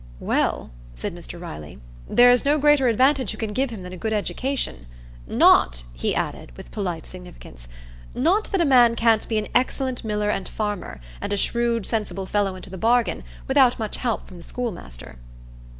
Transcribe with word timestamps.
"Well," 0.19 0.71
said 0.95 1.13
Mr 1.13 1.39
Riley, 1.39 1.79
"there's 2.09 2.43
no 2.43 2.57
greater 2.57 2.87
advantage 2.87 3.33
you 3.33 3.37
can 3.37 3.53
give 3.53 3.69
him 3.69 3.83
than 3.83 3.93
a 3.93 3.97
good 3.97 4.13
education. 4.13 4.87
Not," 5.27 5.83
he 5.93 6.15
added, 6.15 6.57
with 6.57 6.71
polite 6.71 7.05
significance,—"not 7.05 8.45
that 8.51 8.61
a 8.61 8.65
man 8.65 8.95
can't 8.95 9.27
be 9.29 9.37
an 9.37 9.45
excellent 9.53 10.03
miller 10.03 10.31
and 10.31 10.49
farmer, 10.49 10.99
and 11.21 11.31
a 11.31 11.37
shrewd, 11.37 11.85
sensible 11.85 12.25
fellow 12.25 12.55
into 12.55 12.71
the 12.71 12.79
bargain, 12.79 13.23
without 13.47 13.77
much 13.77 13.97
help 13.97 14.25
from 14.27 14.37
the 14.37 14.43
schoolmaster." 14.43 15.19